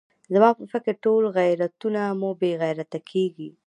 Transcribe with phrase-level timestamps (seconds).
[0.33, 3.49] زما په فکر ټول غیرتونه مو بې غیرته کېږي.